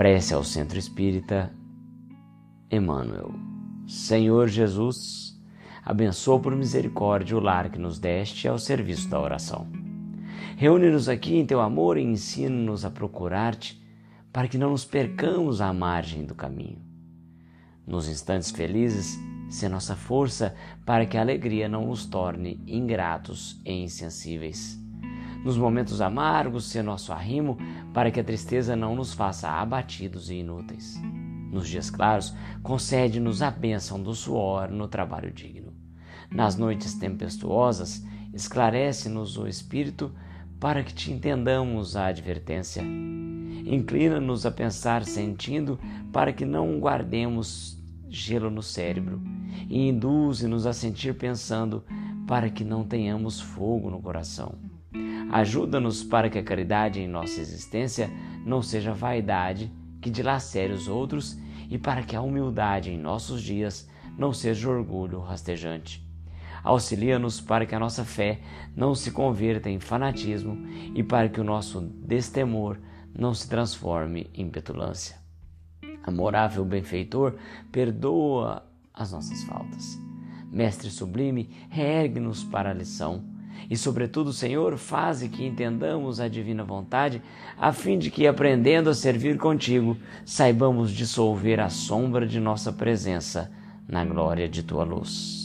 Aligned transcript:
Prece 0.00 0.32
ao 0.32 0.42
Centro 0.42 0.78
Espírita 0.78 1.52
Emmanuel. 2.70 3.34
Senhor 3.86 4.48
Jesus, 4.48 5.38
abençoa 5.84 6.40
por 6.40 6.56
misericórdia 6.56 7.36
o 7.36 7.40
lar 7.40 7.68
que 7.68 7.78
nos 7.78 7.98
deste 7.98 8.48
ao 8.48 8.58
serviço 8.58 9.10
da 9.10 9.20
oração. 9.20 9.66
Reúne-nos 10.56 11.06
aqui 11.06 11.36
em 11.36 11.44
teu 11.44 11.60
amor 11.60 11.98
e 11.98 12.02
ensina-nos 12.02 12.82
a 12.86 12.90
procurar-te 12.90 13.78
para 14.32 14.48
que 14.48 14.56
não 14.56 14.70
nos 14.70 14.86
percamos 14.86 15.60
à 15.60 15.70
margem 15.70 16.24
do 16.24 16.34
caminho. 16.34 16.80
Nos 17.86 18.08
instantes 18.08 18.50
felizes, 18.50 19.18
se 19.50 19.68
nossa 19.68 19.94
força 19.94 20.54
para 20.86 21.04
que 21.04 21.18
a 21.18 21.20
alegria 21.20 21.68
não 21.68 21.88
nos 21.88 22.06
torne 22.06 22.58
ingratos 22.66 23.60
e 23.66 23.74
insensíveis 23.82 24.80
nos 25.44 25.56
momentos 25.56 26.00
amargos, 26.00 26.66
ser 26.66 26.82
nosso 26.82 27.12
arrimo, 27.12 27.58
para 27.92 28.10
que 28.10 28.20
a 28.20 28.24
tristeza 28.24 28.76
não 28.76 28.94
nos 28.94 29.12
faça 29.12 29.48
abatidos 29.48 30.30
e 30.30 30.36
inúteis. 30.36 31.00
Nos 31.50 31.68
dias 31.68 31.90
claros, 31.90 32.34
concede-nos 32.62 33.42
a 33.42 33.50
bênção 33.50 34.00
do 34.00 34.14
suor 34.14 34.68
no 34.68 34.86
trabalho 34.86 35.32
digno. 35.32 35.72
Nas 36.30 36.56
noites 36.56 36.94
tempestuosas, 36.94 38.04
esclarece-nos 38.32 39.36
o 39.36 39.48
espírito 39.48 40.14
para 40.60 40.84
que 40.84 40.94
te 40.94 41.10
entendamos 41.10 41.96
a 41.96 42.06
advertência. 42.06 42.82
Inclina-nos 42.82 44.46
a 44.46 44.50
pensar 44.50 45.04
sentindo, 45.04 45.78
para 46.12 46.32
que 46.32 46.44
não 46.44 46.78
guardemos 46.78 47.78
gelo 48.08 48.50
no 48.50 48.62
cérebro, 48.62 49.20
e 49.68 49.88
induze-nos 49.88 50.66
a 50.66 50.72
sentir 50.72 51.14
pensando, 51.14 51.82
para 52.26 52.50
que 52.50 52.62
não 52.62 52.84
tenhamos 52.84 53.40
fogo 53.40 53.90
no 53.90 54.00
coração. 54.00 54.69
Ajuda-nos 55.30 56.02
para 56.02 56.28
que 56.28 56.38
a 56.38 56.42
caridade 56.42 57.00
em 57.00 57.06
nossa 57.06 57.40
existência 57.40 58.10
não 58.44 58.60
seja 58.60 58.92
vaidade 58.92 59.72
que 60.00 60.10
dilacere 60.10 60.72
os 60.72 60.88
outros 60.88 61.38
e 61.68 61.78
para 61.78 62.02
que 62.02 62.16
a 62.16 62.22
humildade 62.22 62.90
em 62.90 62.98
nossos 62.98 63.42
dias 63.42 63.88
não 64.18 64.32
seja 64.32 64.68
orgulho 64.68 65.20
rastejante. 65.20 66.04
Auxilia-nos 66.62 67.40
para 67.40 67.64
que 67.64 67.74
a 67.74 67.78
nossa 67.78 68.04
fé 68.04 68.40
não 68.76 68.94
se 68.94 69.12
converta 69.12 69.70
em 69.70 69.78
fanatismo 69.78 70.58
e 70.94 71.02
para 71.02 71.28
que 71.28 71.40
o 71.40 71.44
nosso 71.44 71.80
destemor 71.80 72.78
não 73.16 73.32
se 73.32 73.48
transforme 73.48 74.28
em 74.34 74.50
petulância. 74.50 75.16
Amorável 76.02 76.64
benfeitor, 76.64 77.36
perdoa 77.70 78.66
as 78.92 79.12
nossas 79.12 79.42
faltas. 79.44 79.98
Mestre 80.50 80.90
sublime, 80.90 81.50
reergue-nos 81.70 82.42
para 82.42 82.70
a 82.70 82.74
lição 82.74 83.24
e, 83.70 83.76
sobretudo, 83.76 84.32
Senhor, 84.32 84.76
faze 84.76 85.28
que 85.28 85.44
entendamos 85.44 86.20
a 86.20 86.28
divina 86.28 86.64
vontade, 86.64 87.22
a 87.58 87.72
fim 87.72 87.98
de 87.98 88.10
que, 88.10 88.26
aprendendo 88.26 88.90
a 88.90 88.94
servir 88.94 89.38
contigo, 89.38 89.96
saibamos 90.24 90.90
dissolver 90.90 91.60
a 91.60 91.68
sombra 91.68 92.26
de 92.26 92.40
nossa 92.40 92.72
presença 92.72 93.50
na 93.88 94.04
glória 94.04 94.48
de 94.48 94.62
tua 94.62 94.84
luz. 94.84 95.39